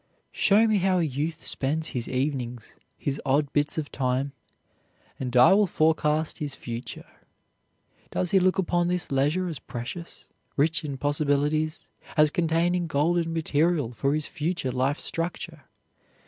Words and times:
Show 0.33 0.65
me 0.65 0.79
how 0.79 0.97
a 0.97 1.03
youth 1.03 1.45
spends 1.45 1.89
his 1.89 2.09
evenings, 2.09 2.75
his 2.97 3.21
odd 3.23 3.53
bits 3.53 3.77
of 3.77 3.91
time, 3.91 4.31
and 5.19 5.37
I 5.37 5.53
will 5.53 5.67
forecast 5.67 6.39
his 6.39 6.55
future. 6.55 7.05
Does 8.09 8.31
he 8.31 8.39
look 8.39 8.57
upon 8.57 8.87
this 8.87 9.11
leisure 9.11 9.47
as 9.47 9.59
precious, 9.59 10.25
rich 10.57 10.83
in 10.83 10.97
possibilities, 10.97 11.87
as 12.17 12.31
containing 12.31 12.87
golden 12.87 13.31
material 13.31 13.91
for 13.93 14.15
his 14.15 14.25
future 14.25 14.71
life 14.71 14.99
structure? 14.99 15.65